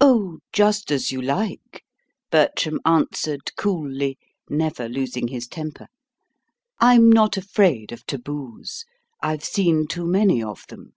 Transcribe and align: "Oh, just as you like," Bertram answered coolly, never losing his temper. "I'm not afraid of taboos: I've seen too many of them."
"Oh, 0.00 0.40
just 0.52 0.90
as 0.90 1.12
you 1.12 1.22
like," 1.22 1.84
Bertram 2.32 2.80
answered 2.84 3.54
coolly, 3.54 4.18
never 4.50 4.88
losing 4.88 5.28
his 5.28 5.46
temper. 5.46 5.86
"I'm 6.80 7.12
not 7.12 7.36
afraid 7.36 7.92
of 7.92 8.04
taboos: 8.06 8.84
I've 9.22 9.44
seen 9.44 9.86
too 9.86 10.04
many 10.04 10.42
of 10.42 10.64
them." 10.68 10.94